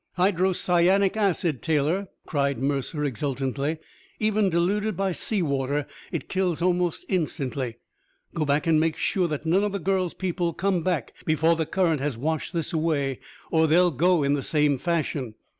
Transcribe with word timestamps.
"Hydrocyanic 0.17 1.15
acid, 1.15 1.61
Taylor!" 1.61 2.07
cried 2.25 2.57
Mercer 2.57 3.05
exultantly. 3.05 3.77
"Even 4.17 4.49
diluted 4.49 4.97
by 4.97 5.09
the 5.09 5.13
sea 5.13 5.43
water, 5.43 5.85
it 6.11 6.27
kills 6.27 6.59
almost 6.59 7.05
instantly. 7.07 7.75
Go 8.33 8.43
back 8.43 8.65
and 8.65 8.79
make 8.79 8.97
sure 8.97 9.27
that 9.27 9.45
none 9.45 9.63
of 9.63 9.73
the 9.73 9.77
girl's 9.77 10.15
people 10.15 10.53
come 10.53 10.81
back 10.81 11.13
before 11.23 11.55
the 11.55 11.67
current 11.67 12.01
has 12.01 12.17
washed 12.17 12.51
this 12.51 12.73
away, 12.73 13.19
or 13.51 13.67
they'll 13.67 13.91
go 13.91 14.23
in 14.23 14.33
the 14.33 14.41
same 14.41 14.79
fashion. 14.79 15.35